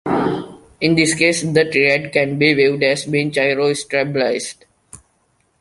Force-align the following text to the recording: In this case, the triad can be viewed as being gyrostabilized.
In 0.81 0.95
this 0.95 1.13
case, 1.13 1.43
the 1.43 1.69
triad 1.71 2.11
can 2.11 2.39
be 2.39 2.55
viewed 2.55 2.81
as 2.81 3.05
being 3.05 3.29
gyrostabilized. 3.31 4.63